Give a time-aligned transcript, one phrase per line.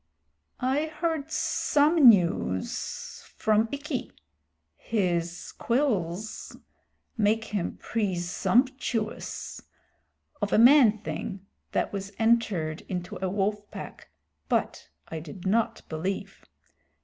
[0.63, 4.11] "I heard some news from Ikki
[4.75, 6.57] (his quills
[7.17, 9.61] make him presumptuous)
[10.41, 14.09] of a man thing that was entered into a wolf pack,
[14.49, 16.45] but I did not believe.